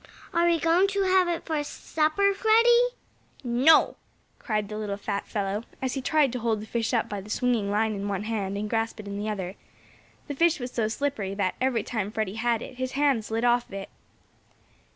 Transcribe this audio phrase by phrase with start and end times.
[0.33, 2.87] "Are we going to have it for supper, Freddie?"
[3.43, 3.97] "No!"
[4.39, 7.29] cried the little fat fellow, as he tried to hold the fish up by the
[7.29, 9.57] swinging line in one hand, and grasp it in the other.
[10.27, 13.67] The fish was so slippery that, every time Freddie had it, his hand slid off
[13.67, 13.89] of it.